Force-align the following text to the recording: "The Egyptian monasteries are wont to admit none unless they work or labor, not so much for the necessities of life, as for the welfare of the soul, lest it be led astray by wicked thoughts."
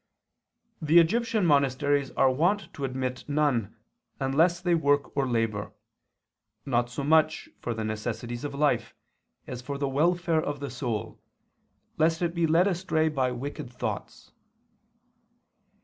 "The 0.81 0.97
Egyptian 0.97 1.45
monasteries 1.45 2.09
are 2.17 2.31
wont 2.31 2.73
to 2.73 2.85
admit 2.85 3.23
none 3.29 3.75
unless 4.19 4.59
they 4.59 4.73
work 4.73 5.15
or 5.15 5.27
labor, 5.29 5.73
not 6.65 6.89
so 6.89 7.03
much 7.03 7.49
for 7.59 7.75
the 7.75 7.83
necessities 7.83 8.43
of 8.43 8.55
life, 8.55 8.95
as 9.45 9.61
for 9.61 9.77
the 9.77 9.87
welfare 9.87 10.41
of 10.41 10.59
the 10.59 10.71
soul, 10.71 11.21
lest 11.99 12.23
it 12.23 12.33
be 12.33 12.47
led 12.47 12.65
astray 12.67 13.09
by 13.09 13.29
wicked 13.31 13.71
thoughts." 13.71 14.31